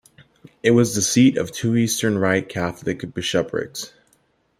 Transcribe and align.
It 0.63 0.71
was 0.71 0.95
the 0.95 1.01
seat 1.03 1.37
of 1.37 1.51
two 1.51 1.75
Eastern 1.75 2.17
Rite 2.17 2.49
Catholic 2.49 3.13
bishoprics. 3.13 3.93